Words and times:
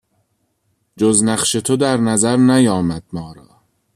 جز 0.97 1.23
نقش 1.23 1.51
تو 1.51 1.77
در 1.77 1.97
نظر 1.97 2.37
نیامد 2.37 3.03
ما 3.13 3.33
را 3.33 3.49